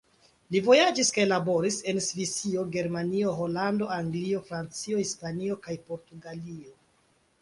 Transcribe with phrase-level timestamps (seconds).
[0.53, 6.75] Li vojaĝis kaj laboris en Svisio, Germanio, Holando, Anglio, Francio, Hispanio kaj Portugalio.